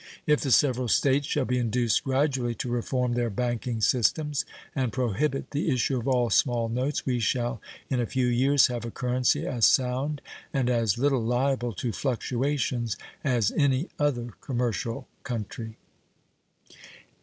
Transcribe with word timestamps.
If 0.25 0.41
the 0.41 0.49
several 0.49 0.87
States 0.87 1.27
shall 1.27 1.45
be 1.45 1.59
induced 1.59 2.03
gradually 2.05 2.55
to 2.55 2.71
reform 2.71 3.13
their 3.13 3.29
banking 3.29 3.81
systems 3.81 4.45
and 4.75 4.91
prohibit 4.91 5.51
the 5.51 5.69
issue 5.71 5.95
of 5.99 6.07
all 6.07 6.31
small 6.31 6.69
notes, 6.69 7.05
we 7.05 7.19
shall 7.19 7.61
in 7.87 7.99
a 7.99 8.07
few 8.07 8.25
years 8.25 8.65
have 8.65 8.83
a 8.83 8.89
currency 8.89 9.45
as 9.45 9.67
sound 9.67 10.19
and 10.55 10.71
as 10.71 10.97
little 10.97 11.21
liable 11.21 11.73
to 11.73 11.91
fluctuations 11.91 12.97
as 13.23 13.51
any 13.51 13.89
other 13.99 14.33
commercial 14.41 15.07
country. 15.21 15.77